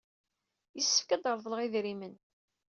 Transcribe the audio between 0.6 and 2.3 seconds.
Yessefk ad d-reḍleɣ idrimen.